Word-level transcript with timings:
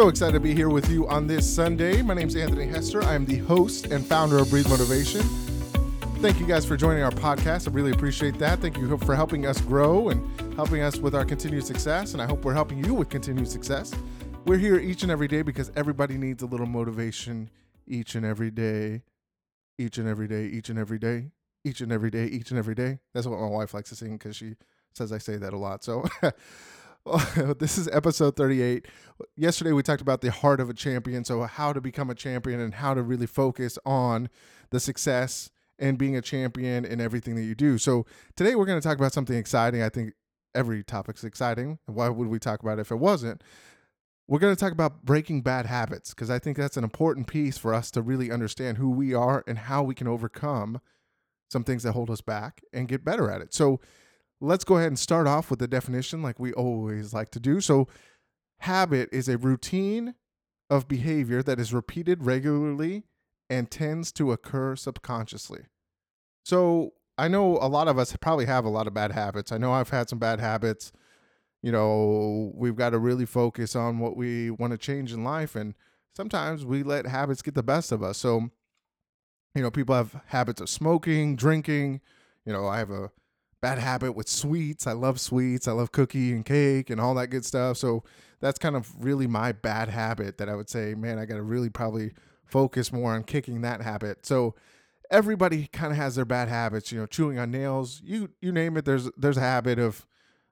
So 0.00 0.08
excited 0.08 0.32
to 0.32 0.40
be 0.40 0.54
here 0.54 0.70
with 0.70 0.88
you 0.88 1.06
on 1.08 1.26
this 1.26 1.46
Sunday. 1.54 2.00
My 2.00 2.14
name 2.14 2.28
is 2.28 2.34
Anthony 2.34 2.66
Hester. 2.66 3.04
I 3.04 3.14
am 3.14 3.26
the 3.26 3.36
host 3.36 3.84
and 3.88 4.02
founder 4.02 4.38
of 4.38 4.48
Breathe 4.48 4.66
Motivation. 4.66 5.20
Thank 6.22 6.40
you 6.40 6.46
guys 6.46 6.64
for 6.64 6.74
joining 6.74 7.02
our 7.02 7.10
podcast. 7.10 7.68
I 7.68 7.72
really 7.72 7.90
appreciate 7.90 8.38
that. 8.38 8.60
Thank 8.60 8.78
you 8.78 8.96
for 8.96 9.14
helping 9.14 9.44
us 9.44 9.60
grow 9.60 10.08
and 10.08 10.56
helping 10.56 10.80
us 10.80 10.96
with 10.96 11.14
our 11.14 11.26
continued 11.26 11.66
success. 11.66 12.14
And 12.14 12.22
I 12.22 12.24
hope 12.24 12.46
we're 12.46 12.54
helping 12.54 12.82
you 12.82 12.94
with 12.94 13.10
continued 13.10 13.46
success. 13.46 13.92
We're 14.46 14.56
here 14.56 14.78
each 14.78 15.02
and 15.02 15.12
every 15.12 15.28
day 15.28 15.42
because 15.42 15.70
everybody 15.76 16.16
needs 16.16 16.42
a 16.42 16.46
little 16.46 16.64
motivation 16.64 17.50
each 17.86 18.14
and 18.14 18.24
every 18.24 18.50
day, 18.50 19.02
each 19.76 19.98
and 19.98 20.08
every 20.08 20.28
day, 20.28 20.46
each 20.46 20.70
and 20.70 20.78
every 20.78 20.98
day, 20.98 21.26
each 21.62 21.82
and 21.82 21.92
every 21.92 22.10
day, 22.10 22.24
each 22.24 22.48
and 22.48 22.58
every 22.58 22.74
day. 22.74 23.00
That's 23.12 23.26
what 23.26 23.38
my 23.38 23.48
wife 23.48 23.74
likes 23.74 23.90
to 23.90 23.96
sing 23.96 24.16
because 24.16 24.34
she 24.34 24.54
says 24.94 25.12
I 25.12 25.18
say 25.18 25.36
that 25.36 25.52
a 25.52 25.58
lot. 25.58 25.84
So 25.84 26.06
this 27.58 27.78
is 27.78 27.88
episode 27.88 28.36
38. 28.36 28.86
Yesterday 29.36 29.72
we 29.72 29.82
talked 29.82 30.02
about 30.02 30.20
the 30.20 30.30
heart 30.30 30.60
of 30.60 30.68
a 30.68 30.74
champion, 30.74 31.24
so 31.24 31.42
how 31.42 31.72
to 31.72 31.80
become 31.80 32.10
a 32.10 32.14
champion 32.14 32.60
and 32.60 32.74
how 32.74 32.94
to 32.94 33.02
really 33.02 33.26
focus 33.26 33.78
on 33.86 34.28
the 34.70 34.78
success 34.78 35.50
and 35.78 35.96
being 35.96 36.14
a 36.16 36.20
champion 36.20 36.84
in 36.84 37.00
everything 37.00 37.36
that 37.36 37.42
you 37.42 37.54
do. 37.54 37.78
So 37.78 38.04
today 38.36 38.54
we're 38.54 38.66
going 38.66 38.80
to 38.80 38.86
talk 38.86 38.98
about 38.98 39.14
something 39.14 39.36
exciting. 39.36 39.82
I 39.82 39.88
think 39.88 40.12
every 40.54 40.84
topic's 40.84 41.24
exciting. 41.24 41.78
Why 41.86 42.10
would 42.10 42.28
we 42.28 42.38
talk 42.38 42.62
about 42.62 42.78
it 42.78 42.82
if 42.82 42.90
it 42.90 42.96
wasn't? 42.96 43.42
We're 44.28 44.38
going 44.38 44.54
to 44.54 44.60
talk 44.60 44.72
about 44.72 45.02
breaking 45.04 45.40
bad 45.40 45.66
habits 45.66 46.10
because 46.10 46.30
I 46.30 46.38
think 46.38 46.58
that's 46.58 46.76
an 46.76 46.84
important 46.84 47.26
piece 47.26 47.56
for 47.56 47.72
us 47.72 47.90
to 47.92 48.02
really 48.02 48.30
understand 48.30 48.76
who 48.76 48.90
we 48.90 49.14
are 49.14 49.42
and 49.46 49.58
how 49.58 49.82
we 49.82 49.94
can 49.94 50.06
overcome 50.06 50.80
some 51.50 51.64
things 51.64 51.82
that 51.82 51.92
hold 51.92 52.10
us 52.10 52.20
back 52.20 52.62
and 52.72 52.86
get 52.86 53.04
better 53.04 53.30
at 53.30 53.40
it. 53.40 53.54
So 53.54 53.80
let's 54.40 54.64
go 54.64 54.76
ahead 54.76 54.88
and 54.88 54.98
start 54.98 55.26
off 55.26 55.50
with 55.50 55.58
the 55.58 55.68
definition 55.68 56.22
like 56.22 56.38
we 56.38 56.52
always 56.52 57.12
like 57.12 57.30
to 57.30 57.40
do. 57.40 57.60
So, 57.60 57.88
habit 58.60 59.08
is 59.12 59.28
a 59.28 59.38
routine 59.38 60.14
of 60.68 60.88
behavior 60.88 61.42
that 61.42 61.58
is 61.58 61.72
repeated 61.74 62.24
regularly 62.24 63.04
and 63.48 63.70
tends 63.70 64.12
to 64.12 64.32
occur 64.32 64.76
subconsciously. 64.76 65.64
So, 66.44 66.94
I 67.18 67.28
know 67.28 67.58
a 67.58 67.68
lot 67.68 67.88
of 67.88 67.98
us 67.98 68.16
probably 68.16 68.46
have 68.46 68.64
a 68.64 68.70
lot 68.70 68.86
of 68.86 68.94
bad 68.94 69.12
habits. 69.12 69.52
I 69.52 69.58
know 69.58 69.72
I've 69.72 69.90
had 69.90 70.08
some 70.08 70.18
bad 70.18 70.40
habits. 70.40 70.90
You 71.62 71.70
know, 71.70 72.52
we've 72.54 72.76
got 72.76 72.90
to 72.90 72.98
really 72.98 73.26
focus 73.26 73.76
on 73.76 73.98
what 73.98 74.16
we 74.16 74.50
want 74.50 74.70
to 74.70 74.78
change 74.78 75.12
in 75.12 75.22
life. 75.22 75.54
And 75.54 75.74
sometimes 76.16 76.64
we 76.64 76.82
let 76.82 77.06
habits 77.06 77.42
get 77.42 77.54
the 77.54 77.62
best 77.62 77.92
of 77.92 78.02
us. 78.02 78.16
So, 78.16 78.48
you 79.54 79.62
know, 79.62 79.70
people 79.70 79.94
have 79.94 80.22
habits 80.28 80.62
of 80.62 80.70
smoking, 80.70 81.36
drinking. 81.36 82.00
You 82.46 82.54
know, 82.54 82.66
I 82.66 82.78
have 82.78 82.90
a 82.90 83.10
bad 83.60 83.78
habit 83.78 84.12
with 84.12 84.28
sweets. 84.28 84.86
I 84.86 84.92
love 84.92 85.20
sweets. 85.20 85.68
I 85.68 85.72
love 85.72 85.92
cookie 85.92 86.32
and 86.32 86.44
cake 86.44 86.90
and 86.90 87.00
all 87.00 87.14
that 87.14 87.28
good 87.28 87.44
stuff. 87.44 87.76
So 87.76 88.04
that's 88.40 88.58
kind 88.58 88.76
of 88.76 88.92
really 89.04 89.26
my 89.26 89.52
bad 89.52 89.88
habit 89.88 90.38
that 90.38 90.48
I 90.48 90.54
would 90.54 90.70
say, 90.70 90.94
man, 90.94 91.18
I 91.18 91.26
got 91.26 91.36
to 91.36 91.42
really 91.42 91.70
probably 91.70 92.12
focus 92.46 92.92
more 92.92 93.12
on 93.12 93.24
kicking 93.24 93.60
that 93.60 93.82
habit. 93.82 94.24
So 94.24 94.54
everybody 95.10 95.68
kind 95.72 95.92
of 95.92 95.96
has 95.96 96.16
their 96.16 96.24
bad 96.24 96.48
habits, 96.48 96.90
you 96.90 96.98
know, 96.98 97.06
chewing 97.06 97.38
on 97.38 97.50
nails, 97.50 98.00
you 98.04 98.30
you 98.40 98.52
name 98.52 98.76
it, 98.76 98.84
there's 98.84 99.10
there's 99.16 99.36
a 99.36 99.40
habit 99.40 99.78
of 99.78 100.06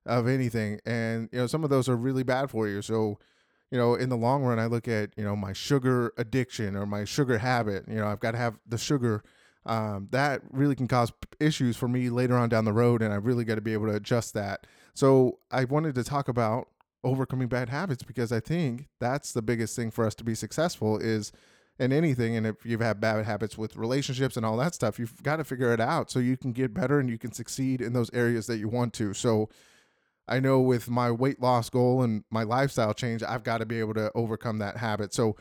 of 0.06 0.26
anything 0.26 0.80
and 0.86 1.28
you 1.32 1.38
know 1.38 1.46
some 1.46 1.64
of 1.64 1.70
those 1.70 1.86
are 1.88 1.96
really 1.96 2.22
bad 2.22 2.50
for 2.50 2.68
you. 2.68 2.82
So 2.82 3.18
you 3.70 3.78
know, 3.78 3.94
in 3.94 4.08
the 4.08 4.16
long 4.16 4.42
run 4.42 4.58
I 4.58 4.66
look 4.66 4.88
at, 4.88 5.10
you 5.16 5.24
know, 5.24 5.36
my 5.36 5.52
sugar 5.52 6.12
addiction 6.16 6.74
or 6.74 6.86
my 6.86 7.04
sugar 7.04 7.38
habit, 7.38 7.84
you 7.86 7.96
know, 7.96 8.06
I've 8.06 8.20
got 8.20 8.30
to 8.30 8.38
have 8.38 8.58
the 8.66 8.78
sugar 8.78 9.22
um, 9.68 10.08
that 10.12 10.40
really 10.50 10.74
can 10.74 10.88
cause 10.88 11.12
issues 11.38 11.76
for 11.76 11.88
me 11.88 12.08
later 12.08 12.36
on 12.36 12.48
down 12.48 12.64
the 12.64 12.72
road, 12.72 13.02
and 13.02 13.12
I 13.12 13.16
really 13.16 13.44
got 13.44 13.56
to 13.56 13.60
be 13.60 13.74
able 13.74 13.86
to 13.86 13.94
adjust 13.94 14.34
that. 14.34 14.66
So 14.94 15.38
I 15.50 15.64
wanted 15.64 15.94
to 15.96 16.04
talk 16.04 16.26
about 16.26 16.68
overcoming 17.04 17.48
bad 17.48 17.68
habits 17.68 18.02
because 18.02 18.32
I 18.32 18.40
think 18.40 18.88
that's 18.98 19.32
the 19.32 19.42
biggest 19.42 19.76
thing 19.76 19.90
for 19.90 20.04
us 20.06 20.14
to 20.16 20.24
be 20.24 20.34
successful 20.34 20.98
is 20.98 21.32
in 21.78 21.92
anything. 21.92 22.34
And 22.34 22.46
if 22.46 22.64
you've 22.64 22.80
had 22.80 23.00
bad 23.00 23.24
habits 23.24 23.56
with 23.56 23.76
relationships 23.76 24.36
and 24.36 24.44
all 24.44 24.56
that 24.56 24.74
stuff, 24.74 24.98
you've 24.98 25.22
got 25.22 25.36
to 25.36 25.44
figure 25.44 25.72
it 25.72 25.80
out 25.80 26.10
so 26.10 26.18
you 26.18 26.36
can 26.36 26.52
get 26.52 26.74
better 26.74 26.98
and 26.98 27.08
you 27.08 27.18
can 27.18 27.32
succeed 27.32 27.80
in 27.80 27.92
those 27.92 28.10
areas 28.12 28.46
that 28.48 28.56
you 28.56 28.68
want 28.68 28.94
to. 28.94 29.14
So 29.14 29.48
I 30.26 30.40
know 30.40 30.60
with 30.60 30.88
my 30.88 31.10
weight 31.10 31.40
loss 31.40 31.70
goal 31.70 32.02
and 32.02 32.24
my 32.30 32.42
lifestyle 32.42 32.94
change, 32.94 33.22
I've 33.22 33.44
got 33.44 33.58
to 33.58 33.66
be 33.66 33.78
able 33.78 33.94
to 33.94 34.10
overcome 34.14 34.58
that 34.58 34.78
habit. 34.78 35.14
So 35.14 35.36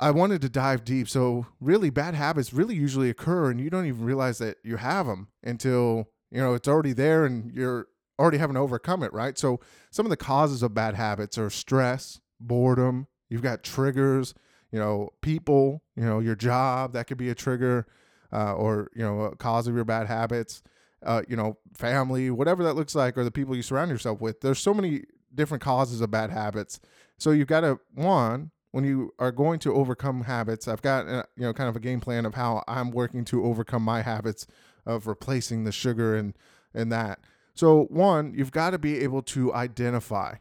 I 0.00 0.10
wanted 0.12 0.40
to 0.42 0.48
dive 0.48 0.84
deep. 0.84 1.08
So, 1.08 1.46
really, 1.60 1.90
bad 1.90 2.14
habits 2.14 2.52
really 2.52 2.74
usually 2.74 3.10
occur, 3.10 3.50
and 3.50 3.60
you 3.60 3.70
don't 3.70 3.86
even 3.86 4.04
realize 4.04 4.38
that 4.38 4.58
you 4.62 4.76
have 4.76 5.06
them 5.06 5.28
until 5.42 6.08
you 6.30 6.40
know 6.40 6.54
it's 6.54 6.68
already 6.68 6.92
there, 6.92 7.24
and 7.24 7.52
you're 7.52 7.88
already 8.18 8.38
having 8.38 8.54
to 8.54 8.60
overcome 8.60 9.02
it, 9.02 9.12
right? 9.12 9.36
So, 9.36 9.60
some 9.90 10.06
of 10.06 10.10
the 10.10 10.16
causes 10.16 10.62
of 10.62 10.74
bad 10.74 10.94
habits 10.94 11.36
are 11.36 11.50
stress, 11.50 12.20
boredom. 12.38 13.08
You've 13.28 13.42
got 13.42 13.64
triggers, 13.64 14.34
you 14.70 14.78
know, 14.78 15.10
people, 15.20 15.82
you 15.96 16.04
know, 16.04 16.20
your 16.20 16.36
job 16.36 16.92
that 16.92 17.06
could 17.08 17.18
be 17.18 17.30
a 17.30 17.34
trigger, 17.34 17.86
uh, 18.32 18.54
or 18.54 18.90
you 18.94 19.02
know, 19.02 19.22
a 19.22 19.36
cause 19.36 19.66
of 19.66 19.74
your 19.74 19.84
bad 19.84 20.06
habits. 20.06 20.62
Uh, 21.00 21.22
you 21.28 21.36
know, 21.36 21.56
family, 21.74 22.28
whatever 22.28 22.64
that 22.64 22.74
looks 22.74 22.92
like, 22.92 23.16
or 23.16 23.22
the 23.22 23.30
people 23.30 23.54
you 23.54 23.62
surround 23.62 23.88
yourself 23.88 24.20
with. 24.20 24.40
There's 24.40 24.58
so 24.58 24.74
many 24.74 25.04
different 25.32 25.62
causes 25.62 26.00
of 26.00 26.10
bad 26.10 26.30
habits. 26.30 26.80
So 27.18 27.30
you've 27.30 27.46
got 27.46 27.60
to 27.60 27.78
one 27.94 28.50
when 28.70 28.84
you 28.84 29.12
are 29.18 29.32
going 29.32 29.58
to 29.60 29.74
overcome 29.74 30.22
habits, 30.22 30.68
I've 30.68 30.82
got 30.82 31.08
uh, 31.08 31.24
you 31.36 31.44
know 31.44 31.52
kind 31.52 31.68
of 31.68 31.76
a 31.76 31.80
game 31.80 32.00
plan 32.00 32.26
of 32.26 32.34
how 32.34 32.62
I'm 32.68 32.90
working 32.90 33.24
to 33.26 33.44
overcome 33.44 33.82
my 33.82 34.02
habits 34.02 34.46
of 34.86 35.06
replacing 35.06 35.64
the 35.64 35.72
sugar 35.72 36.16
and 36.16 36.34
and 36.74 36.92
that. 36.92 37.20
So 37.54 37.84
one, 37.84 38.34
you've 38.34 38.52
got 38.52 38.70
to 38.70 38.78
be 38.78 38.98
able 39.00 39.22
to 39.22 39.52
identify 39.52 40.36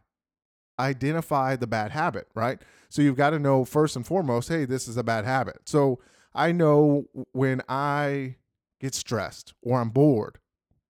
identify 0.79 1.55
the 1.55 1.67
bad 1.67 1.91
habit, 1.91 2.27
right? 2.35 2.61
So 2.89 3.01
you've 3.01 3.15
got 3.15 3.31
to 3.31 3.39
know 3.39 3.65
first 3.65 3.95
and 3.95 4.05
foremost, 4.05 4.49
hey, 4.49 4.65
this 4.65 4.87
is 4.87 4.97
a 4.97 5.03
bad 5.03 5.25
habit. 5.25 5.61
So 5.65 5.99
I 6.35 6.51
know 6.51 7.05
when 7.31 7.61
I 7.67 8.35
get 8.79 8.93
stressed 8.93 9.53
or 9.63 9.81
I'm 9.81 9.89
bored, 9.89 10.37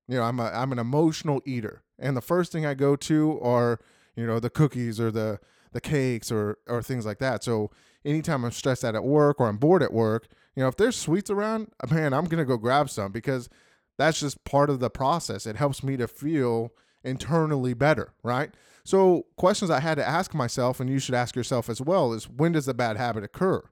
you 0.08 0.18
know, 0.18 0.24
I'm 0.24 0.40
a 0.40 0.52
I'm 0.54 0.72
an 0.72 0.80
emotional 0.80 1.42
eater, 1.46 1.84
and 2.00 2.16
the 2.16 2.22
first 2.22 2.52
thing 2.52 2.66
I 2.66 2.74
go 2.74 2.96
to 2.96 3.40
are 3.42 3.80
you 4.16 4.26
know 4.26 4.40
the 4.40 4.50
cookies 4.50 5.00
or 5.00 5.12
the 5.12 5.40
the 5.72 5.82
cakes 5.82 6.32
or 6.32 6.58
or 6.68 6.82
things 6.82 7.06
like 7.06 7.20
that. 7.20 7.44
So 7.44 7.72
anytime 8.06 8.44
I'm 8.46 8.52
stressed 8.52 8.86
out 8.86 8.96
at 8.96 9.04
work 9.04 9.40
or 9.40 9.48
I'm 9.48 9.58
bored 9.58 9.84
at 9.84 9.94
work, 9.94 10.28
you 10.56 10.64
know, 10.64 10.70
if 10.70 10.78
there's 10.78 10.96
sweets 10.96 11.30
around, 11.30 11.68
man, 11.90 12.14
I'm 12.14 12.26
gonna 12.26 12.46
go 12.46 12.58
grab 12.58 12.90
some 12.90 13.12
because 13.12 13.50
that's 13.98 14.20
just 14.20 14.44
part 14.44 14.70
of 14.70 14.80
the 14.80 14.90
process. 14.90 15.46
It 15.46 15.56
helps 15.56 15.84
me 15.84 15.98
to 15.98 16.08
feel 16.08 16.72
internally 17.04 17.74
better, 17.74 18.14
right? 18.24 18.52
So 18.84 19.26
questions 19.36 19.70
I 19.70 19.80
had 19.80 19.96
to 19.96 20.08
ask 20.08 20.34
myself, 20.34 20.80
and 20.80 20.90
you 20.90 21.00
should 21.00 21.16
ask 21.16 21.36
yourself 21.36 21.70
as 21.70 21.82
well, 21.82 22.14
is 22.14 22.30
when 22.30 22.54
does 22.54 22.68
the 22.68 22.74
bad 22.74 22.96
habit 22.98 23.24
occur? 23.24 23.64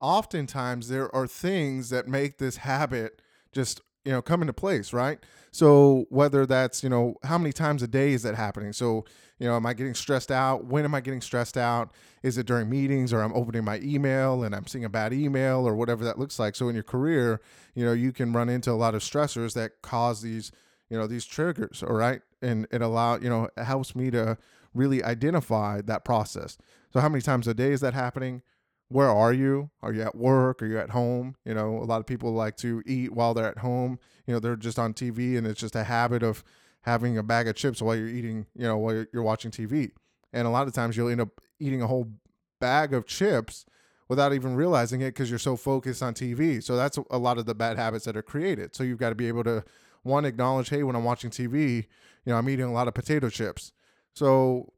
Oftentimes 0.00 0.88
there 0.88 1.12
are 1.14 1.26
things 1.26 1.90
that 1.90 2.06
make 2.06 2.38
this 2.38 2.58
habit 2.58 3.20
just 3.52 3.80
you 4.06 4.12
know 4.12 4.22
come 4.22 4.40
into 4.40 4.52
place 4.52 4.92
right? 4.92 5.18
So 5.50 6.06
whether 6.10 6.46
that's 6.46 6.82
you 6.82 6.88
know 6.88 7.16
how 7.24 7.36
many 7.38 7.52
times 7.52 7.82
a 7.82 7.88
day 7.88 8.12
is 8.12 8.22
that 8.22 8.36
happening? 8.36 8.72
So 8.72 9.04
you 9.38 9.46
know 9.46 9.56
am 9.56 9.66
i 9.66 9.74
getting 9.74 9.94
stressed 9.94 10.30
out? 10.30 10.64
When 10.64 10.84
am 10.84 10.94
i 10.94 11.00
getting 11.00 11.20
stressed 11.20 11.58
out? 11.58 11.90
Is 12.22 12.38
it 12.38 12.46
during 12.46 12.70
meetings 12.70 13.12
or 13.12 13.20
i'm 13.20 13.34
opening 13.34 13.64
my 13.64 13.80
email 13.80 14.44
and 14.44 14.54
i'm 14.54 14.66
seeing 14.66 14.84
a 14.84 14.88
bad 14.88 15.12
email 15.12 15.66
or 15.66 15.74
whatever 15.74 16.04
that 16.04 16.18
looks 16.18 16.38
like? 16.38 16.54
So 16.54 16.68
in 16.68 16.74
your 16.74 16.84
career 16.84 17.40
you 17.74 17.84
know 17.84 17.92
you 17.92 18.12
can 18.12 18.32
run 18.32 18.48
into 18.48 18.70
a 18.70 18.78
lot 18.84 18.94
of 18.94 19.02
stressors 19.02 19.54
that 19.54 19.82
cause 19.82 20.22
these 20.22 20.52
you 20.88 20.96
know 20.96 21.08
these 21.08 21.26
triggers 21.26 21.82
all 21.82 21.94
right? 21.94 22.22
And 22.40 22.68
it 22.70 22.80
allow 22.80 23.18
you 23.18 23.28
know 23.28 23.48
it 23.56 23.64
helps 23.64 23.96
me 23.96 24.10
to 24.12 24.38
really 24.72 25.02
identify 25.02 25.80
that 25.80 26.04
process. 26.04 26.58
So 26.92 27.00
how 27.00 27.08
many 27.08 27.22
times 27.22 27.48
a 27.48 27.54
day 27.54 27.72
is 27.72 27.80
that 27.80 27.94
happening 27.94 28.42
where 28.88 29.10
are 29.10 29.32
you? 29.32 29.70
Are 29.82 29.92
you 29.92 30.02
at 30.02 30.14
work? 30.14 30.62
Are 30.62 30.66
you 30.66 30.78
at 30.78 30.90
home? 30.90 31.36
You 31.44 31.54
know, 31.54 31.78
a 31.78 31.84
lot 31.84 32.00
of 32.00 32.06
people 32.06 32.32
like 32.32 32.56
to 32.58 32.82
eat 32.86 33.12
while 33.12 33.34
they're 33.34 33.48
at 33.48 33.58
home. 33.58 33.98
You 34.26 34.34
know, 34.34 34.40
they're 34.40 34.56
just 34.56 34.78
on 34.78 34.94
TV 34.94 35.36
and 35.36 35.46
it's 35.46 35.60
just 35.60 35.76
a 35.76 35.84
habit 35.84 36.22
of 36.22 36.44
having 36.82 37.18
a 37.18 37.22
bag 37.22 37.48
of 37.48 37.56
chips 37.56 37.82
while 37.82 37.96
you're 37.96 38.08
eating, 38.08 38.46
you 38.54 38.64
know, 38.64 38.76
while 38.76 39.04
you're 39.12 39.22
watching 39.22 39.50
TV. 39.50 39.90
And 40.32 40.46
a 40.46 40.50
lot 40.50 40.68
of 40.68 40.74
times 40.74 40.96
you'll 40.96 41.08
end 41.08 41.20
up 41.20 41.40
eating 41.58 41.82
a 41.82 41.86
whole 41.86 42.12
bag 42.60 42.94
of 42.94 43.06
chips 43.06 43.66
without 44.08 44.32
even 44.32 44.54
realizing 44.54 45.00
it 45.00 45.06
because 45.06 45.30
you're 45.30 45.38
so 45.38 45.56
focused 45.56 46.02
on 46.02 46.14
TV. 46.14 46.62
So 46.62 46.76
that's 46.76 46.98
a 47.10 47.18
lot 47.18 47.38
of 47.38 47.46
the 47.46 47.54
bad 47.54 47.76
habits 47.76 48.04
that 48.04 48.16
are 48.16 48.22
created. 48.22 48.76
So 48.76 48.84
you've 48.84 48.98
got 48.98 49.08
to 49.08 49.16
be 49.16 49.26
able 49.26 49.42
to 49.44 49.64
one 50.04 50.24
acknowledge, 50.24 50.68
hey, 50.68 50.84
when 50.84 50.94
I'm 50.94 51.04
watching 51.04 51.30
TV, 51.30 51.86
you 52.24 52.32
know, 52.32 52.36
I'm 52.36 52.48
eating 52.48 52.66
a 52.66 52.72
lot 52.72 52.86
of 52.86 52.94
potato 52.94 53.28
chips. 53.30 53.72
So 54.12 54.72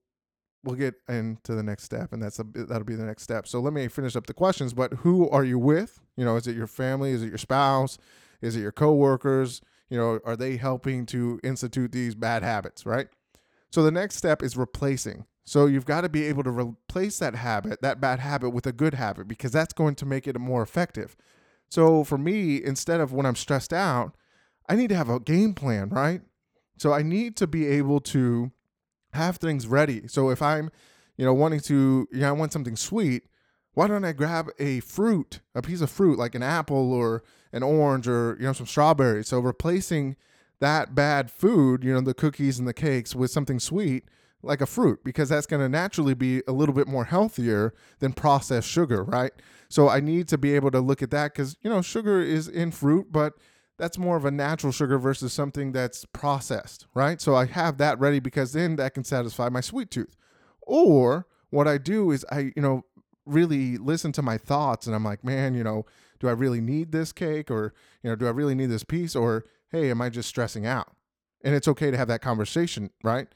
we'll 0.64 0.76
get 0.76 0.94
into 1.08 1.54
the 1.54 1.62
next 1.62 1.84
step 1.84 2.12
and 2.12 2.22
that's 2.22 2.38
a 2.38 2.44
that'll 2.44 2.84
be 2.84 2.94
the 2.94 3.04
next 3.04 3.22
step. 3.22 3.46
So 3.46 3.60
let 3.60 3.72
me 3.72 3.88
finish 3.88 4.16
up 4.16 4.26
the 4.26 4.34
questions 4.34 4.72
but 4.74 4.92
who 4.94 5.28
are 5.30 5.44
you 5.44 5.58
with? 5.58 6.00
You 6.16 6.24
know 6.24 6.36
is 6.36 6.46
it 6.46 6.56
your 6.56 6.66
family? 6.66 7.12
Is 7.12 7.22
it 7.22 7.28
your 7.28 7.38
spouse? 7.38 7.98
Is 8.40 8.56
it 8.56 8.60
your 8.60 8.72
coworkers? 8.72 9.60
You 9.88 9.98
know 9.98 10.20
are 10.24 10.36
they 10.36 10.56
helping 10.56 11.06
to 11.06 11.40
institute 11.42 11.92
these 11.92 12.14
bad 12.14 12.42
habits 12.42 12.84
right? 12.84 13.08
So 13.70 13.82
the 13.82 13.90
next 13.90 14.16
step 14.16 14.42
is 14.42 14.56
replacing. 14.56 15.26
So 15.44 15.66
you've 15.66 15.86
got 15.86 16.02
to 16.02 16.08
be 16.08 16.24
able 16.24 16.42
to 16.44 16.50
replace 16.50 17.18
that 17.20 17.34
habit 17.34 17.80
that 17.82 18.00
bad 18.00 18.18
habit 18.18 18.50
with 18.50 18.66
a 18.66 18.72
good 18.72 18.94
habit 18.94 19.28
because 19.28 19.52
that's 19.52 19.72
going 19.72 19.94
to 19.96 20.06
make 20.06 20.26
it 20.26 20.38
more 20.38 20.62
effective. 20.62 21.16
So 21.68 22.02
for 22.04 22.18
me 22.18 22.62
instead 22.62 23.00
of 23.00 23.12
when 23.12 23.26
i'm 23.26 23.36
stressed 23.36 23.72
out 23.72 24.16
i 24.68 24.74
need 24.74 24.88
to 24.88 24.96
have 24.96 25.08
a 25.08 25.20
game 25.20 25.54
plan 25.54 25.88
right? 25.90 26.22
So 26.78 26.92
i 26.92 27.02
need 27.02 27.36
to 27.36 27.46
be 27.46 27.66
able 27.66 28.00
to 28.00 28.50
have 29.12 29.36
things 29.36 29.66
ready. 29.66 30.06
So 30.08 30.30
if 30.30 30.42
I'm, 30.42 30.70
you 31.16 31.24
know, 31.24 31.34
wanting 31.34 31.60
to, 31.60 32.08
you 32.12 32.20
know, 32.20 32.28
I 32.28 32.32
want 32.32 32.52
something 32.52 32.76
sweet. 32.76 33.24
Why 33.74 33.86
don't 33.86 34.04
I 34.04 34.12
grab 34.12 34.48
a 34.58 34.80
fruit, 34.80 35.40
a 35.54 35.62
piece 35.62 35.80
of 35.80 35.90
fruit 35.90 36.18
like 36.18 36.34
an 36.34 36.42
apple 36.42 36.92
or 36.92 37.22
an 37.52 37.62
orange 37.62 38.08
or, 38.08 38.36
you 38.40 38.46
know, 38.46 38.52
some 38.52 38.66
strawberries? 38.66 39.28
So 39.28 39.38
replacing 39.38 40.16
that 40.60 40.94
bad 40.94 41.30
food, 41.30 41.84
you 41.84 41.92
know, 41.92 42.00
the 42.00 42.14
cookies 42.14 42.58
and 42.58 42.66
the 42.66 42.74
cakes 42.74 43.14
with 43.14 43.30
something 43.30 43.60
sweet 43.60 44.04
like 44.42 44.60
a 44.60 44.66
fruit 44.66 45.02
because 45.04 45.28
that's 45.28 45.46
going 45.46 45.62
to 45.62 45.68
naturally 45.68 46.14
be 46.14 46.42
a 46.46 46.52
little 46.52 46.74
bit 46.74 46.86
more 46.86 47.04
healthier 47.04 47.74
than 47.98 48.12
processed 48.12 48.68
sugar, 48.68 49.02
right? 49.04 49.32
So 49.68 49.88
I 49.88 50.00
need 50.00 50.28
to 50.28 50.38
be 50.38 50.54
able 50.54 50.70
to 50.70 50.80
look 50.80 51.02
at 51.02 51.10
that 51.10 51.32
because, 51.32 51.56
you 51.62 51.70
know, 51.70 51.82
sugar 51.82 52.20
is 52.20 52.48
in 52.48 52.70
fruit, 52.70 53.08
but 53.10 53.34
that's 53.78 53.96
more 53.96 54.16
of 54.16 54.24
a 54.24 54.30
natural 54.30 54.72
sugar 54.72 54.98
versus 54.98 55.32
something 55.32 55.72
that's 55.72 56.04
processed, 56.06 56.86
right? 56.94 57.20
So 57.20 57.34
I 57.34 57.46
have 57.46 57.78
that 57.78 57.98
ready 57.98 58.18
because 58.18 58.52
then 58.52 58.76
that 58.76 58.94
can 58.94 59.04
satisfy 59.04 59.48
my 59.48 59.60
sweet 59.60 59.90
tooth. 59.90 60.16
Or 60.62 61.26
what 61.50 61.68
I 61.68 61.78
do 61.78 62.10
is 62.10 62.26
I, 62.30 62.52
you 62.54 62.62
know, 62.62 62.84
really 63.24 63.76
listen 63.76 64.10
to 64.12 64.22
my 64.22 64.36
thoughts 64.36 64.86
and 64.86 64.96
I'm 64.96 65.04
like, 65.04 65.22
man, 65.22 65.54
you 65.54 65.62
know, 65.62 65.86
do 66.18 66.28
I 66.28 66.32
really 66.32 66.60
need 66.60 66.92
this 66.92 67.12
cake 67.12 67.50
or, 67.50 67.72
you 68.02 68.10
know, 68.10 68.16
do 68.16 68.26
I 68.26 68.30
really 68.30 68.54
need 68.54 68.66
this 68.66 68.84
piece 68.84 69.14
or 69.14 69.44
hey, 69.70 69.90
am 69.90 70.02
I 70.02 70.08
just 70.08 70.28
stressing 70.28 70.66
out? 70.66 70.92
And 71.44 71.54
it's 71.54 71.68
okay 71.68 71.90
to 71.90 71.96
have 71.96 72.08
that 72.08 72.22
conversation, 72.22 72.90
right? 73.04 73.28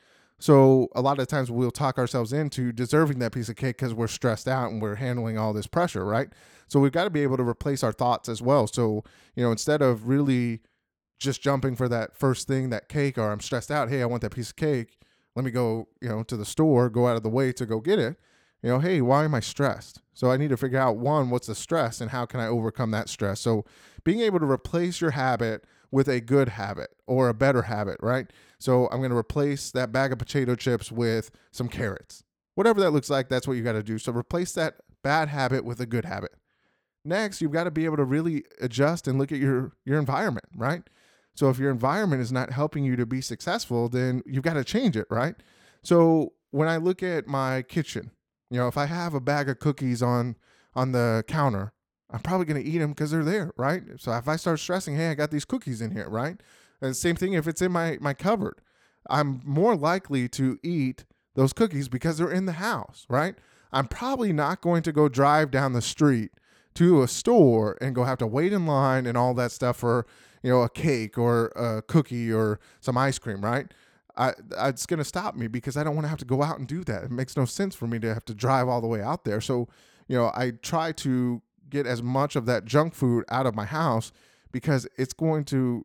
So 0.43 0.89
a 0.97 1.01
lot 1.01 1.21
of 1.21 1.29
times 1.29 1.53
we'll 1.53 1.71
talk 1.71 1.99
ourselves 1.99 2.33
into 2.33 2.73
deserving 2.73 3.21
that 3.21 3.31
piece 3.31 3.49
of 3.49 3.55
cake 3.55 3.77
because 3.77 3.95
we're 3.95 4.09
stressed 4.09 4.49
out 4.49 4.73
and 4.73 4.83
we're 4.83 4.97
handling 4.97 5.39
all 5.39 5.53
this 5.53 5.69
pressure, 5.69 6.05
right? 6.05 6.31
So 6.67 6.81
we've 6.81 6.91
got 6.91 7.05
to 7.05 7.11
be 7.11 7.23
able 7.23 7.37
to 7.37 7.45
replace 7.45 7.85
our 7.85 7.93
thoughts 7.93 8.29
as 8.29 8.43
well. 8.43 8.67
So, 8.67 9.05
you 9.37 9.45
know, 9.45 9.53
instead 9.53 9.83
of 9.83 10.09
really 10.09 10.63
just 11.21 11.43
jumping 11.43 11.77
for 11.77 11.89
that 11.91 12.17
first 12.17 12.49
thing, 12.49 12.71
that 12.71 12.89
cake, 12.89 13.19
or 13.19 13.31
I'm 13.31 13.39
stressed 13.39 13.71
out, 13.71 13.89
hey, 13.89 14.03
I 14.03 14.07
want 14.07 14.23
that 14.23 14.35
piece 14.35 14.51
of 14.51 14.57
cake. 14.57 14.99
Let 15.37 15.45
me 15.45 15.53
go, 15.53 15.87
you 16.01 16.09
know, 16.09 16.25
to 16.25 16.37
the 16.37 16.45
store, 16.45 16.91
go 16.91 17.07
out 17.07 17.17
of 17.17 17.23
the 17.23 17.29
way 17.29 17.53
to 17.53 17.65
go 17.65 17.79
get 17.79 18.01
it. 18.01 18.17
You 18.65 18.71
know, 18.71 18.79
hey, 18.81 19.01
why 19.01 19.25
am 19.25 19.37
I 19.37 19.41
stressed? 19.41 20.01
So 20.13 20.33
I 20.33 20.37
need 20.37 20.51
to 20.51 20.57
figure 20.57 20.81
out 20.81 20.97
one, 20.97 21.31
what's 21.31 21.47
the 21.47 21.55
stress 21.55 22.01
and 22.01 22.11
how 22.11 22.27
can 22.27 22.41
I 22.41 22.49
overcome 22.49 22.91
that 22.91 23.09
stress? 23.09 23.39
So 23.39 23.65
being 24.03 24.19
able 24.19 24.41
to 24.41 24.51
replace 24.51 25.01
your 25.01 25.13
habit 25.13 25.65
with 25.93 26.09
a 26.09 26.21
good 26.21 26.49
habit 26.49 26.91
or 27.07 27.29
a 27.29 27.35
better 27.35 27.63
habit, 27.63 27.99
right? 28.01 28.27
So 28.59 28.89
I'm 28.91 28.99
going 28.99 29.11
to 29.11 29.17
replace 29.17 29.71
that 29.73 29.93
bag 29.93 30.11
of 30.11 30.19
potato 30.19 30.57
chips 30.57 30.91
with 30.91 31.31
some 31.53 31.69
carrots. 31.69 32.25
Whatever 32.55 32.81
that 32.81 32.91
looks 32.91 33.11
like, 33.11 33.29
that's 33.29 33.47
what 33.47 33.57
you 33.57 33.63
got 33.63 33.73
to 33.73 33.83
do. 33.83 33.99
So 33.99 34.11
replace 34.13 34.53
that 34.55 34.77
bad 35.05 35.29
habit 35.29 35.65
with 35.65 35.81
a 35.81 35.87
good 35.87 36.07
habit. 36.07 36.33
Next, 37.05 37.41
you've 37.41 37.53
got 37.53 37.65
to 37.65 37.71
be 37.71 37.85
able 37.85 37.97
to 37.99 38.05
really 38.05 38.45
adjust 38.61 39.07
and 39.07 39.19
look 39.19 39.33
at 39.33 39.39
your 39.39 39.73
your 39.85 39.99
environment, 39.99 40.47
right? 40.57 40.83
So 41.35 41.49
if 41.49 41.59
your 41.59 41.71
environment 41.71 42.23
is 42.23 42.33
not 42.33 42.53
helping 42.53 42.85
you 42.85 42.97
to 42.97 43.07
be 43.07 43.21
successful, 43.21 43.89
then 43.89 44.23
you've 44.27 44.45
got 44.45 44.55
to 44.55 44.65
change 44.65 44.97
it, 44.97 45.07
right? 45.11 45.35
So 45.83 46.35
when 46.51 46.69
I 46.69 46.77
look 46.77 47.03
at 47.03 47.27
my 47.27 47.63
kitchen, 47.63 48.13
you 48.51 48.59
know, 48.59 48.69
if 48.69 48.77
I 48.77 48.87
have 48.87 49.15
a 49.15 49.21
bag 49.21 49.49
of 49.49 49.59
cookies 49.59 50.03
on 50.03 50.37
on 50.75 50.93
the 50.93 51.25
counter, 51.27 51.73
I'm 52.13 52.21
probably 52.21 52.47
going 52.47 52.63
to 52.63 52.69
eat 52.69 52.79
them 52.79 52.91
because 52.91 53.11
they're 53.11 53.25
there, 53.25 53.53
right? 53.57 53.83
So 53.99 54.13
if 54.13 54.29
I 54.29 54.37
start 54.37 54.61
stressing, 54.61 54.97
hey, 54.97 55.11
I 55.11 55.15
got 55.15 55.31
these 55.31 55.45
cookies 55.45 55.81
in 55.81 55.93
here, 55.93 56.09
right? 56.09 56.41
And 56.81 56.97
same 56.97 57.17
thing 57.17 57.33
if 57.33 57.47
it's 57.47 57.63
in 57.63 57.73
my 57.73 57.97
my 58.01 58.13
cupboard, 58.13 58.61
I'm 59.09 59.41
more 59.45 59.75
likely 59.75 60.29
to 60.31 60.59
eat 60.63 61.05
those 61.35 61.53
cookies 61.53 61.89
because 61.89 62.19
they're 62.19 62.31
in 62.31 62.47
the 62.47 62.53
house, 62.53 63.07
right? 63.09 63.37
I'm 63.73 63.87
probably 63.87 64.33
not 64.33 64.61
going 64.61 64.83
to 64.83 64.93
go 64.93 65.09
drive 65.09 65.51
down 65.51 65.73
the 65.73 65.81
street 65.83 66.33
to 66.75 67.03
a 67.03 67.09
store 67.09 67.79
and 67.81 67.95
go 67.95 68.05
have 68.05 68.19
to 68.19 68.27
wait 68.27 68.53
in 68.53 68.67
line 68.67 69.07
and 69.07 69.17
all 69.17 69.35
that 69.35 69.53
stuff 69.53 69.79
for 69.79 70.07
you 70.43 70.51
know 70.51 70.63
a 70.63 70.69
cake 70.69 71.17
or 71.17 71.47
a 71.57 71.83
cookie 71.83 72.33
or 72.33 72.61
some 72.81 72.99
ice 72.99 73.19
cream, 73.19 73.43
right? 73.43 73.73
I, 74.17 74.35
it's 74.59 74.85
going 74.85 74.99
to 74.99 75.05
stop 75.05 75.37
me 75.37 75.47
because 75.47 75.79
I 75.79 75.85
don't 75.85 75.95
want 75.95 76.05
to 76.05 76.11
have 76.11 76.19
to 76.19 76.27
go 76.27 76.43
out 76.43 76.59
and 76.59 76.69
do 76.69 76.85
that. 76.85 77.05
It 77.05 77.11
makes 77.11 77.35
no 77.35 77.47
sense 77.47 77.75
for 77.75 77.87
me 77.87 77.99
to 78.01 78.13
have 78.13 78.27
to 78.27 78.35
drive 78.35 78.69
all 78.69 78.83
the 78.83 78.87
way 78.87 79.01
out 79.01 79.25
there. 79.25 79.41
So, 79.41 79.69
you 80.07 80.19
know, 80.19 80.31
I 80.35 80.51
try 80.51 80.93
to 80.93 81.41
get 81.73 81.87
as 81.87 82.03
much 82.03 82.37
of 82.37 82.47
that 82.47 82.65
junk 82.65 82.95
food 82.95 83.25
out 83.29 83.47
of 83.47 83.57
my 83.57 83.65
house 83.65 84.13
because 84.53 84.87
it's 84.97 85.15
going 85.15 85.45
to 85.45 85.85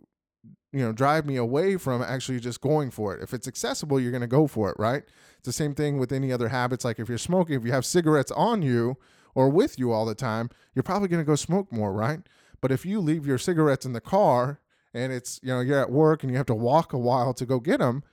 you 0.73 0.81
know 0.81 0.91
drive 0.91 1.25
me 1.25 1.37
away 1.37 1.77
from 1.77 2.01
actually 2.01 2.39
just 2.39 2.61
going 2.61 2.91
for 2.91 3.15
it. 3.15 3.23
If 3.23 3.33
it's 3.33 3.47
accessible 3.47 3.99
you're 3.99 4.11
going 4.11 4.21
to 4.21 4.27
go 4.27 4.45
for 4.45 4.69
it 4.69 4.75
right? 4.77 5.03
It's 5.37 5.45
the 5.45 5.53
same 5.53 5.73
thing 5.73 5.97
with 5.97 6.11
any 6.11 6.31
other 6.31 6.49
habits 6.49 6.85
like 6.85 6.99
if 6.99 7.09
you're 7.09 7.17
smoking 7.17 7.55
if 7.55 7.65
you 7.65 7.71
have 7.71 7.85
cigarettes 7.85 8.31
on 8.31 8.61
you 8.61 8.97
or 9.33 9.49
with 9.49 9.79
you 9.79 9.91
all 9.91 10.05
the 10.05 10.15
time 10.15 10.49
you're 10.75 10.83
probably 10.83 11.07
going 11.07 11.21
to 11.21 11.25
go 11.25 11.35
smoke 11.35 11.71
more 11.71 11.93
right? 11.93 12.19
But 12.59 12.71
if 12.71 12.85
you 12.85 12.99
leave 12.99 13.25
your 13.25 13.37
cigarettes 13.37 13.85
in 13.85 13.93
the 13.93 14.01
car 14.01 14.59
and 14.93 15.13
it's 15.13 15.39
you 15.41 15.49
know 15.49 15.61
you're 15.61 15.79
at 15.79 15.91
work 15.91 16.23
and 16.23 16.31
you 16.31 16.37
have 16.37 16.45
to 16.47 16.55
walk 16.55 16.91
a 16.91 16.97
while 16.97 17.33
to 17.33 17.45
go 17.45 17.59
get 17.59 17.79
them 17.79 18.03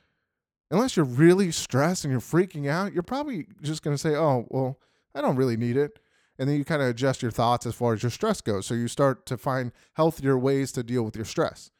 unless 0.70 0.96
you're 0.96 1.04
really 1.04 1.50
stressed 1.50 2.04
and 2.04 2.12
you're 2.12 2.20
freaking 2.20 2.68
out 2.68 2.92
you're 2.92 3.02
probably 3.02 3.46
just 3.62 3.82
going 3.82 3.94
to 3.94 4.00
say 4.00 4.14
oh 4.14 4.46
well 4.50 4.78
i 5.14 5.20
don't 5.20 5.36
really 5.36 5.56
need 5.56 5.76
it 5.76 5.98
and 6.38 6.48
then 6.48 6.56
you 6.56 6.64
kind 6.64 6.82
of 6.82 6.88
adjust 6.88 7.22
your 7.22 7.30
thoughts 7.30 7.66
as 7.66 7.74
far 7.74 7.94
as 7.94 8.02
your 8.02 8.10
stress 8.10 8.40
goes. 8.40 8.66
So 8.66 8.74
you 8.74 8.88
start 8.88 9.26
to 9.26 9.36
find 9.36 9.72
healthier 9.94 10.38
ways 10.38 10.72
to 10.72 10.82
deal 10.82 11.02
with 11.02 11.16
your 11.16 11.24
stress. 11.24 11.70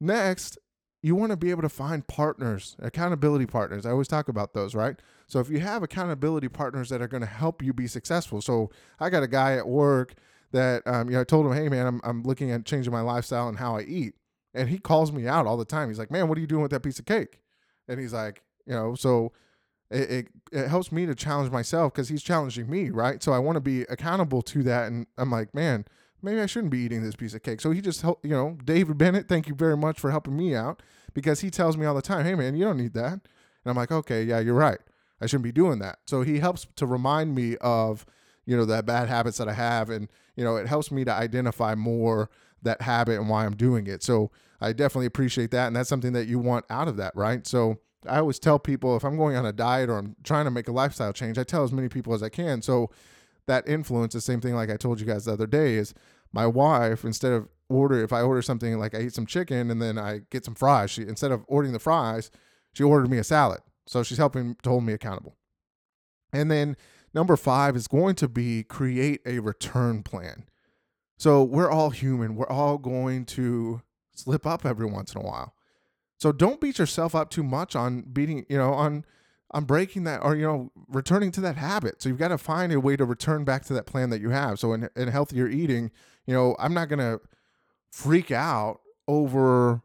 Next, 0.00 0.58
you 1.02 1.14
want 1.14 1.30
to 1.30 1.36
be 1.36 1.50
able 1.50 1.62
to 1.62 1.68
find 1.68 2.06
partners, 2.06 2.76
accountability 2.78 3.46
partners. 3.46 3.86
I 3.86 3.90
always 3.90 4.08
talk 4.08 4.28
about 4.28 4.52
those, 4.52 4.74
right? 4.74 4.96
So 5.26 5.40
if 5.40 5.48
you 5.48 5.60
have 5.60 5.82
accountability 5.82 6.48
partners 6.48 6.88
that 6.90 7.00
are 7.00 7.08
going 7.08 7.22
to 7.22 7.26
help 7.26 7.62
you 7.62 7.72
be 7.72 7.86
successful. 7.86 8.42
So 8.42 8.70
I 8.98 9.10
got 9.10 9.22
a 9.22 9.28
guy 9.28 9.56
at 9.56 9.66
work 9.66 10.14
that 10.52 10.86
um, 10.86 11.08
you 11.08 11.14
know 11.14 11.20
I 11.20 11.24
told 11.24 11.46
him, 11.46 11.52
hey 11.52 11.68
man, 11.68 11.86
I'm 11.86 12.00
I'm 12.02 12.22
looking 12.22 12.50
at 12.50 12.64
changing 12.64 12.92
my 12.92 13.00
lifestyle 13.00 13.48
and 13.48 13.58
how 13.58 13.76
I 13.76 13.82
eat, 13.82 14.14
and 14.52 14.68
he 14.68 14.78
calls 14.78 15.12
me 15.12 15.26
out 15.26 15.46
all 15.46 15.56
the 15.56 15.64
time. 15.64 15.88
He's 15.88 15.98
like, 15.98 16.10
man, 16.10 16.28
what 16.28 16.36
are 16.36 16.40
you 16.40 16.46
doing 16.46 16.62
with 16.62 16.72
that 16.72 16.82
piece 16.82 16.98
of 16.98 17.06
cake? 17.06 17.40
And 17.88 18.00
he's 18.00 18.12
like, 18.12 18.42
you 18.66 18.74
know, 18.74 18.94
so 18.94 19.32
it, 19.90 20.10
it, 20.10 20.28
it 20.52 20.68
helps 20.68 20.92
me 20.92 21.06
to 21.06 21.14
challenge 21.14 21.50
myself 21.50 21.92
because 21.92 22.08
he's 22.08 22.22
challenging 22.22 22.70
me, 22.70 22.90
right? 22.90 23.22
So 23.22 23.32
I 23.32 23.38
want 23.38 23.56
to 23.56 23.60
be 23.60 23.82
accountable 23.82 24.42
to 24.42 24.62
that. 24.64 24.86
And 24.86 25.06
I'm 25.18 25.30
like, 25.30 25.54
man, 25.54 25.84
maybe 26.22 26.40
I 26.40 26.46
shouldn't 26.46 26.70
be 26.70 26.78
eating 26.78 27.02
this 27.02 27.16
piece 27.16 27.34
of 27.34 27.42
cake. 27.42 27.60
So 27.60 27.70
he 27.70 27.80
just 27.80 28.02
helped, 28.02 28.24
you 28.24 28.30
know, 28.30 28.56
David 28.64 28.98
Bennett, 28.98 29.28
thank 29.28 29.48
you 29.48 29.54
very 29.54 29.76
much 29.76 29.98
for 29.98 30.10
helping 30.10 30.36
me 30.36 30.54
out 30.54 30.82
because 31.14 31.40
he 31.40 31.50
tells 31.50 31.76
me 31.76 31.86
all 31.86 31.94
the 31.94 32.02
time, 32.02 32.24
hey, 32.24 32.34
man, 32.34 32.54
you 32.54 32.64
don't 32.64 32.76
need 32.76 32.94
that. 32.94 33.12
And 33.12 33.66
I'm 33.66 33.76
like, 33.76 33.90
okay, 33.90 34.22
yeah, 34.22 34.38
you're 34.38 34.54
right. 34.54 34.78
I 35.20 35.26
shouldn't 35.26 35.44
be 35.44 35.52
doing 35.52 35.80
that. 35.80 35.98
So 36.06 36.22
he 36.22 36.38
helps 36.38 36.66
to 36.76 36.86
remind 36.86 37.34
me 37.34 37.56
of, 37.60 38.06
you 38.46 38.56
know, 38.56 38.64
that 38.64 38.86
bad 38.86 39.08
habits 39.08 39.38
that 39.38 39.48
I 39.48 39.52
have. 39.52 39.90
And, 39.90 40.08
you 40.36 40.44
know, 40.44 40.56
it 40.56 40.66
helps 40.66 40.90
me 40.90 41.04
to 41.04 41.12
identify 41.12 41.74
more 41.74 42.30
that 42.62 42.82
habit 42.82 43.18
and 43.18 43.28
why 43.28 43.44
I'm 43.44 43.56
doing 43.56 43.86
it. 43.86 44.02
So 44.02 44.30
I 44.60 44.72
definitely 44.72 45.06
appreciate 45.06 45.50
that. 45.50 45.66
And 45.66 45.76
that's 45.76 45.88
something 45.88 46.12
that 46.12 46.26
you 46.26 46.38
want 46.38 46.64
out 46.70 46.88
of 46.88 46.96
that, 46.96 47.14
right? 47.16 47.46
So, 47.46 47.78
I 48.06 48.18
always 48.18 48.38
tell 48.38 48.58
people 48.58 48.96
if 48.96 49.04
I'm 49.04 49.16
going 49.16 49.36
on 49.36 49.44
a 49.44 49.52
diet 49.52 49.90
or 49.90 49.98
I'm 49.98 50.16
trying 50.24 50.46
to 50.46 50.50
make 50.50 50.68
a 50.68 50.72
lifestyle 50.72 51.12
change, 51.12 51.38
I 51.38 51.44
tell 51.44 51.64
as 51.64 51.72
many 51.72 51.88
people 51.88 52.14
as 52.14 52.22
I 52.22 52.28
can. 52.28 52.62
So 52.62 52.90
that 53.46 53.68
influence, 53.68 54.14
the 54.14 54.20
same 54.20 54.40
thing 54.40 54.54
like 54.54 54.70
I 54.70 54.76
told 54.76 55.00
you 55.00 55.06
guys 55.06 55.24
the 55.24 55.32
other 55.32 55.46
day, 55.46 55.74
is 55.74 55.94
my 56.32 56.46
wife 56.46 57.04
instead 57.04 57.32
of 57.32 57.48
order 57.68 58.02
if 58.02 58.12
I 58.12 58.22
order 58.22 58.42
something 58.42 58.78
like 58.78 58.94
I 58.94 59.02
eat 59.02 59.14
some 59.14 59.26
chicken 59.26 59.70
and 59.70 59.80
then 59.80 59.98
I 59.98 60.22
get 60.30 60.44
some 60.44 60.54
fries, 60.54 60.90
she 60.90 61.02
instead 61.02 61.30
of 61.30 61.44
ordering 61.46 61.72
the 61.72 61.78
fries, 61.78 62.30
she 62.72 62.82
ordered 62.82 63.10
me 63.10 63.18
a 63.18 63.24
salad. 63.24 63.60
So 63.86 64.02
she's 64.02 64.18
helping 64.18 64.56
to 64.62 64.70
hold 64.70 64.84
me 64.84 64.92
accountable. 64.92 65.36
And 66.32 66.50
then 66.50 66.76
number 67.12 67.36
five 67.36 67.76
is 67.76 67.88
going 67.88 68.14
to 68.16 68.28
be 68.28 68.62
create 68.62 69.20
a 69.26 69.40
return 69.40 70.02
plan. 70.02 70.44
So 71.18 71.42
we're 71.42 71.70
all 71.70 71.90
human. 71.90 72.36
We're 72.36 72.48
all 72.48 72.78
going 72.78 73.26
to 73.26 73.82
slip 74.14 74.46
up 74.46 74.64
every 74.64 74.86
once 74.86 75.14
in 75.14 75.20
a 75.20 75.24
while. 75.24 75.54
So 76.20 76.32
don't 76.32 76.60
beat 76.60 76.78
yourself 76.78 77.14
up 77.14 77.30
too 77.30 77.42
much 77.42 77.74
on 77.74 78.02
beating, 78.02 78.44
you 78.48 78.58
know, 78.58 78.72
on 78.74 79.04
on 79.52 79.64
breaking 79.64 80.04
that 80.04 80.22
or 80.22 80.36
you 80.36 80.42
know 80.42 80.70
returning 80.88 81.32
to 81.32 81.40
that 81.40 81.56
habit. 81.56 82.02
So 82.02 82.08
you've 82.08 82.18
got 82.18 82.28
to 82.28 82.38
find 82.38 82.72
a 82.72 82.78
way 82.78 82.96
to 82.96 83.04
return 83.04 83.44
back 83.44 83.64
to 83.66 83.72
that 83.74 83.86
plan 83.86 84.10
that 84.10 84.20
you 84.20 84.30
have. 84.30 84.58
So 84.58 84.72
in, 84.74 84.88
in 84.94 85.08
healthier 85.08 85.48
eating, 85.48 85.90
you 86.26 86.34
know, 86.34 86.56
I'm 86.58 86.74
not 86.74 86.88
gonna 86.88 87.20
freak 87.90 88.30
out 88.30 88.80
over 89.08 89.82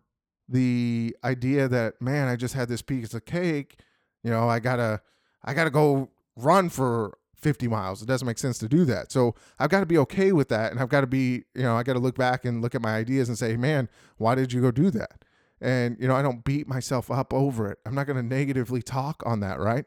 the 0.50 1.16
idea 1.24 1.68
that 1.70 2.02
man, 2.02 2.28
I 2.28 2.36
just 2.36 2.54
had 2.54 2.68
this 2.68 2.82
piece 2.82 3.14
of 3.14 3.26
cake. 3.26 3.80
You 4.22 4.30
know, 4.30 4.50
I 4.50 4.60
gotta 4.60 5.02
I 5.44 5.54
gotta 5.54 5.72
go 5.72 6.10
run 6.36 6.70
for 6.70 7.18
50 7.38 7.68
miles. 7.70 8.02
It 8.02 8.08
doesn't 8.08 8.26
make 8.26 8.40
sense 8.40 8.58
to 8.60 8.68
do 8.68 8.84
that. 8.86 9.12
So 9.12 9.36
I've 9.58 9.70
got 9.70 9.82
to 9.82 9.86
be 9.86 10.00
okay 10.00 10.32
with 10.32 10.50
that. 10.50 10.72
And 10.72 10.82
I've 10.82 10.90
got 10.90 11.02
to 11.02 11.08
be, 11.08 11.44
you 11.54 11.62
know, 11.62 11.76
I 11.76 11.84
got 11.84 11.94
to 11.94 12.00
look 12.00 12.18
back 12.18 12.44
and 12.44 12.60
look 12.60 12.74
at 12.74 12.82
my 12.82 12.96
ideas 12.96 13.30
and 13.30 13.38
say, 13.38 13.56
man, 13.56 13.88
why 14.18 14.34
did 14.34 14.52
you 14.52 14.62
go 14.62 14.72
do 14.72 14.90
that? 14.92 15.24
And 15.62 15.98
you 16.00 16.08
know 16.08 16.16
i 16.16 16.22
don't 16.22 16.44
beat 16.44 16.68
myself 16.68 17.10
up 17.10 17.34
over 17.34 17.72
it. 17.72 17.80
I'm 17.86 17.96
not 17.96 18.08
going 18.08 18.18
to 18.18 18.24
negatively 18.24 18.82
talk 18.82 19.24
on 19.26 19.40
that 19.42 19.60
right? 19.60 19.86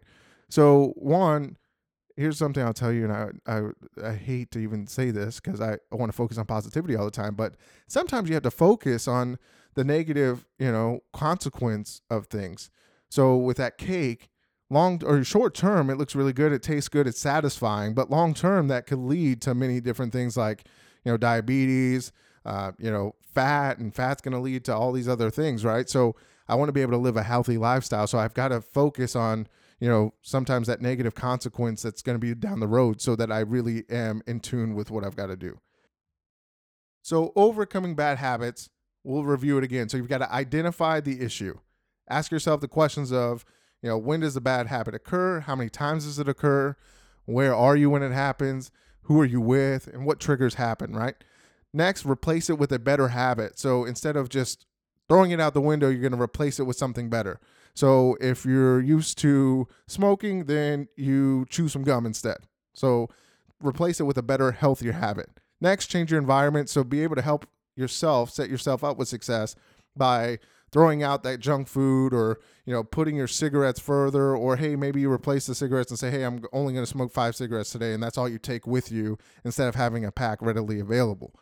So 0.49 0.93
one 0.97 1.57
here's 2.17 2.37
something 2.37 2.65
i'll 2.65 2.73
tell 2.73 2.93
you 2.93 3.05
and 3.05 3.13
i 3.13 3.29
i, 3.47 4.09
I 4.09 4.15
hate 4.15 4.51
to 4.51 4.59
even 4.59 4.89
say 4.89 5.13
this 5.13 5.39
because 5.39 5.61
I, 5.61 5.75
I 5.93 5.97
want 5.97 6.11
to 6.11 6.17
focus 6.17 6.37
on 6.37 6.47
positivity 6.47 6.97
all 6.97 7.05
the 7.05 7.13
time 7.13 7.37
but 7.37 7.55
sometimes 7.87 8.29
you 8.29 8.35
have 8.35 8.43
to 8.43 8.51
focus 8.51 9.07
on 9.07 9.39
the 9.79 9.85
negative 9.85 10.45
you 10.59 10.73
know 10.73 11.01
consequence 11.13 12.03
of 12.11 12.27
things. 12.27 12.69
So 13.09 13.37
with 13.37 13.57
that 13.59 13.79
cake 13.79 14.29
long 14.69 15.01
or 15.05 15.23
short 15.23 15.55
term 15.55 15.89
it 15.89 15.97
looks 15.97 16.17
really 16.17 16.33
good 16.33 16.53
it 16.53 16.65
tastes 16.65 16.89
good 16.89 17.07
it's 17.07 17.21
satisfying 17.21 17.95
but 17.95 18.11
long 18.11 18.35
term 18.35 18.67
that 18.69 18.87
could 18.87 18.99
lead 18.99 19.41
to 19.41 19.55
many 19.55 19.81
different 19.81 20.13
things 20.13 20.37
like 20.37 20.65
you 21.05 21.13
know 21.13 21.17
diabetes 21.17 22.13
uh, 22.49 22.73
you 22.79 22.91
know, 22.91 23.15
fat 23.35 23.77
and 23.77 23.95
fat's 23.95 24.23
going 24.23 24.33
to 24.33 24.41
lead 24.41 24.65
to 24.65 24.75
all 24.75 24.91
these 24.91 25.07
other 25.07 25.31
things, 25.31 25.67
right? 25.67 25.87
So 25.87 26.17
I 26.49 26.55
want 26.55 26.71
to 26.71 26.73
be 26.73 26.81
able 26.81 26.93
to 26.93 26.99
live 26.99 27.19
a 27.19 27.23
healthy 27.23 27.59
lifestyle. 27.59 28.07
So 28.07 28.19
I've 28.19 28.33
got 28.33 28.49
to 28.49 28.63
focus 28.63 29.15
on, 29.15 29.47
you 29.81 29.87
know, 29.87 30.15
sometimes 30.23 30.67
that 30.67 30.81
negative 30.81 31.15
consequence 31.15 31.83
that's 31.83 32.01
going 32.01 32.15
to 32.15 32.19
be 32.19 32.35
down 32.35 32.61
the 32.61 32.67
road 32.67 33.03
so 33.03 33.15
that 33.17 33.31
I 33.31 33.41
really 33.41 33.85
am 33.91 34.23
in 34.27 34.41
tune 34.41 34.75
with 34.75 34.91
what 34.91 35.05
I've 35.05 35.15
got 35.15 35.27
to 35.27 35.37
do. 35.37 35.61
So, 37.03 37.33
overcoming 37.37 37.95
bad 37.95 38.19
habits, 38.19 38.71
we'll 39.05 39.25
review 39.25 39.57
it 39.59 39.65
again. 39.65 39.89
So, 39.89 39.97
you've 39.97 40.09
got 40.09 40.19
to 40.19 40.33
identify 40.33 41.01
the 41.01 41.21
issue. 41.21 41.59
Ask 42.09 42.33
yourself 42.33 42.61
the 42.61 42.69
questions 42.69 43.13
of, 43.13 43.45
you 43.83 43.89
know, 43.89 43.97
when 43.97 44.21
does 44.21 44.35
the 44.35 44.41
bad 44.41 44.67
habit 44.67 44.95
occur? 44.95 45.41
How 45.41 45.55
many 45.55 45.71
times 45.71 46.05
does 46.05 46.19
it 46.19 46.29
occur? 46.29 46.77
Where 47.25 47.55
are 47.55 47.77
you 47.77 47.91
when 47.91 48.03
it 48.03 48.13
happens? 48.13 48.71
Who 49.03 49.21
are 49.21 49.27
you 49.27 49.41
with? 49.41 49.87
And 49.87 50.05
what 50.05 50.19
triggers 50.19 50.55
happen, 50.55 50.95
right? 50.95 51.15
Next, 51.73 52.05
replace 52.07 52.49
it 52.49 52.59
with 52.59 52.73
a 52.73 52.79
better 52.79 53.09
habit. 53.09 53.59
So, 53.59 53.85
instead 53.85 54.17
of 54.17 54.29
just 54.29 54.67
throwing 55.09 55.31
it 55.31 55.41
out 55.41 55.55
the 55.55 55.61
window, 55.61 55.89
you're 55.89 56.01
going 56.01 56.13
to 56.13 56.21
replace 56.21 56.61
it 56.61 56.65
with 56.65 56.77
something 56.77 57.09
better. 57.09 57.41
So 57.79 58.17
if 58.21 58.45
you're 58.45 58.81
used 58.81 59.19
to 59.19 59.69
smoking, 59.87 60.47
then 60.47 60.89
you 60.97 61.47
chew 61.49 61.69
some 61.69 61.85
gum 61.85 62.07
instead. 62.07 62.39
So 62.75 63.09
replace 63.63 64.01
it 64.01 64.03
with 64.03 64.19
a 64.19 64.23
better, 64.23 64.51
healthier 64.51 64.93
habit. 64.93 65.31
Next, 65.61 65.87
change 65.87 66.11
your 66.11 66.21
environment. 66.21 66.69
So 66.69 66.83
be 66.83 67.05
able 67.05 67.17
to 67.17 67.23
help 67.23 67.47
yourself 67.77 68.31
set 68.31 68.51
yourself 68.51 68.83
up 68.83 68.99
with 68.99 69.07
success 69.07 69.55
by 69.97 70.41
throwing 70.73 71.05
out 71.05 71.23
that 71.23 71.39
junk 71.39 71.69
food 71.69 72.13
or 72.13 72.41
you 72.67 72.73
know 72.73 72.83
putting 72.83 73.15
your 73.15 73.29
cigarettes 73.29 73.79
further 73.79 74.35
or 74.35 74.57
hey 74.57 74.75
maybe 74.75 75.01
you 75.01 75.11
replace 75.11 75.47
the 75.47 75.55
cigarettes 75.55 75.91
and 75.91 75.99
say 75.99 76.11
hey 76.11 76.25
i'm 76.25 76.43
only 76.53 76.73
going 76.73 76.85
to 76.85 76.91
smoke 76.91 77.13
five 77.13 77.37
cigarettes 77.37 77.71
today 77.71 77.95
and 77.95 78.03
that's 78.03 78.19
all 78.19 78.29
you 78.29 78.39
take 78.39 78.67
with 78.67 78.91
you 78.91 79.17
instead 79.45 79.69
of 79.69 79.77
having 79.77 80.05
a 80.05 80.11
pack 80.11 80.43
readily 80.43 80.81
available 80.81 81.33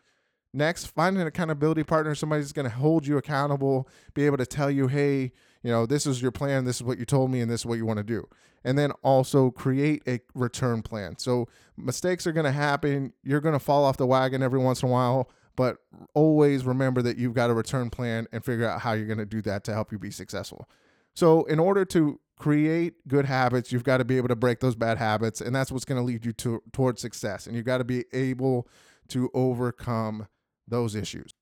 next 0.56 0.86
find 0.86 1.16
an 1.18 1.26
accountability 1.26 1.84
partner 1.84 2.14
somebody's 2.14 2.52
going 2.52 2.68
to 2.68 2.74
hold 2.74 3.06
you 3.06 3.16
accountable 3.18 3.88
be 4.14 4.26
able 4.26 4.36
to 4.36 4.46
tell 4.46 4.70
you 4.70 4.88
hey 4.88 5.32
you 5.66 5.72
know, 5.72 5.84
this 5.84 6.06
is 6.06 6.22
your 6.22 6.30
plan, 6.30 6.64
this 6.64 6.76
is 6.76 6.84
what 6.84 6.96
you 6.96 7.04
told 7.04 7.28
me, 7.28 7.40
and 7.40 7.50
this 7.50 7.62
is 7.62 7.66
what 7.66 7.76
you 7.76 7.84
want 7.84 7.96
to 7.96 8.04
do. 8.04 8.28
And 8.64 8.78
then 8.78 8.92
also 9.02 9.50
create 9.50 10.00
a 10.06 10.20
return 10.32 10.80
plan. 10.80 11.18
So 11.18 11.48
mistakes 11.76 12.24
are 12.24 12.30
going 12.30 12.44
to 12.44 12.52
happen. 12.52 13.12
You're 13.24 13.40
going 13.40 13.52
to 13.52 13.58
fall 13.58 13.84
off 13.84 13.96
the 13.96 14.06
wagon 14.06 14.44
every 14.44 14.60
once 14.60 14.84
in 14.84 14.88
a 14.88 14.92
while, 14.92 15.28
but 15.56 15.78
always 16.14 16.64
remember 16.64 17.02
that 17.02 17.18
you've 17.18 17.34
got 17.34 17.50
a 17.50 17.52
return 17.52 17.90
plan 17.90 18.28
and 18.30 18.44
figure 18.44 18.64
out 18.68 18.80
how 18.82 18.92
you're 18.92 19.08
going 19.08 19.18
to 19.18 19.26
do 19.26 19.42
that 19.42 19.64
to 19.64 19.72
help 19.72 19.90
you 19.90 19.98
be 19.98 20.12
successful. 20.12 20.68
So, 21.14 21.42
in 21.46 21.58
order 21.58 21.84
to 21.86 22.20
create 22.38 22.94
good 23.08 23.24
habits, 23.24 23.72
you've 23.72 23.82
got 23.82 23.96
to 23.96 24.04
be 24.04 24.18
able 24.18 24.28
to 24.28 24.36
break 24.36 24.60
those 24.60 24.76
bad 24.76 24.98
habits, 24.98 25.40
and 25.40 25.52
that's 25.52 25.72
what's 25.72 25.84
going 25.84 26.00
to 26.00 26.04
lead 26.04 26.24
you 26.24 26.32
to 26.34 26.62
towards 26.72 27.02
success. 27.02 27.48
And 27.48 27.56
you've 27.56 27.66
got 27.66 27.78
to 27.78 27.84
be 27.84 28.04
able 28.12 28.68
to 29.08 29.30
overcome 29.34 30.28
those 30.68 30.94
issues. 30.94 31.32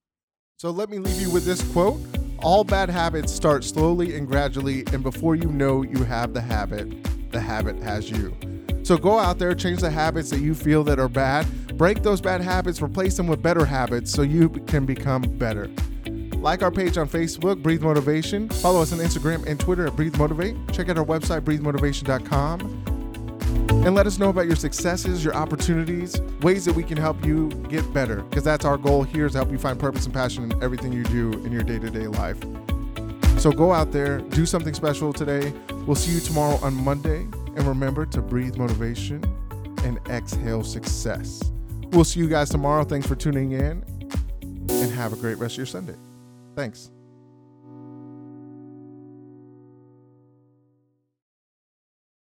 So, 0.57 0.71
let 0.71 0.89
me 0.89 0.99
leave 0.99 1.21
you 1.21 1.31
with 1.31 1.45
this 1.45 1.63
quote 1.73 2.01
all 2.45 2.63
bad 2.63 2.91
habits 2.91 3.33
start 3.33 3.65
slowly 3.65 4.15
and 4.17 4.29
gradually, 4.29 4.85
and 4.93 5.03
before 5.03 5.35
you 5.35 5.51
know 5.51 5.83
you 5.83 6.05
have 6.05 6.35
the 6.35 6.43
habit, 6.43 7.33
the 7.33 7.41
habit 7.41 7.83
has 7.83 8.11
you. 8.11 8.37
So 8.83 8.99
go 8.99 9.19
out 9.19 9.39
there, 9.39 9.55
change 9.55 9.81
the 9.81 9.91
habits 9.91 10.29
that 10.29 10.41
you 10.41 10.55
feel 10.55 10.85
that 10.85 10.99
are 10.99 11.09
bad, 11.09 11.47
break 11.79 12.03
those 12.03 12.21
bad 12.21 12.43
habits, 12.43 12.83
replace 12.83 13.17
them 13.17 13.29
with 13.29 13.43
better 13.43 13.65
habits 13.65 14.13
so 14.13 14.21
you 14.21 14.51
can 14.51 14.85
become 14.85 15.23
better. 15.23 15.71
Like 16.35 16.63
our 16.63 16.71
page 16.71 16.99
on 16.99 17.09
Facebook, 17.09 17.63
Breathe 17.63 17.81
Motivation. 17.81 18.51
Follow 18.51 18.83
us 18.83 18.93
on 18.93 18.99
Instagram 18.99 19.47
and 19.47 19.59
Twitter 19.59 19.87
at 19.87 19.97
Breathe 19.97 20.19
Motivate. 20.19 20.55
Check 20.73 20.91
out 20.91 20.99
our 20.99 21.05
website, 21.07 21.41
breathemotivation.com 21.41 22.94
and 23.85 23.95
let 23.95 24.07
us 24.07 24.19
know 24.19 24.31
about 24.31 24.47
your 24.47 24.57
successes, 24.57 25.25
your 25.25 25.35
opportunities, 25.35 26.21
ways 26.41 26.65
that 26.65 26.75
we 26.75 26.83
can 26.83 26.97
help 26.97 27.25
you 27.25 27.49
get 27.69 27.93
better. 27.93 28.23
Because 28.23 28.45
that's 28.45 28.65
our 28.65 28.79
goal 28.79 29.03
here 29.03 29.27
is 29.27 29.33
to 29.33 29.39
help 29.39 29.51
you 29.51 29.59
find 29.59 29.79
purpose 29.79 30.07
and 30.07 30.15
passion 30.15 30.51
in 30.51 30.63
everything 30.63 30.93
you 30.93 31.05
do 31.05 31.33
in 31.45 31.53
your 31.53 31.63
day 31.63 31.79
to 31.79 31.91
day 31.91 32.07
life. 32.07 32.39
So 33.39 33.53
go 33.53 33.73
out 33.73 33.93
there, 33.93 34.19
do 34.19 34.47
something 34.47 34.73
special 34.73 35.13
today. 35.13 35.53
We'll 35.87 35.97
see 35.97 36.13
you 36.13 36.21
tomorrow 36.21 36.57
on 36.63 36.75
Monday. 36.75 37.27
And 37.57 37.63
remember 37.65 38.07
to 38.07 38.23
breathe 38.23 38.57
motivation 38.57 39.23
and 39.85 39.99
exhale 40.09 40.65
success. 40.65 41.53
We'll 41.93 42.05
see 42.05 42.21
you 42.21 42.29
guys 42.29 42.49
tomorrow. 42.49 42.85
Thanks 42.85 43.07
for 43.07 43.15
tuning 43.15 43.53
in 43.53 43.85
and 44.43 44.93
have 44.93 45.13
a 45.13 45.17
great 45.17 45.39
rest 45.39 45.55
of 45.55 45.59
your 45.59 45.67
Sunday. 45.67 45.95
Thanks. 46.57 46.91